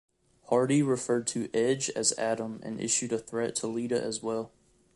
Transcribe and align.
Hardy 0.49 0.81
referred 0.81 1.27
to 1.27 1.47
Edge 1.53 1.91
as 1.91 2.11
"Adam" 2.17 2.59
and 2.63 2.81
issued 2.81 3.13
a 3.13 3.19
threat 3.19 3.53
to 3.57 3.67
Lita 3.67 4.01
as 4.03 4.23
well. 4.23 4.51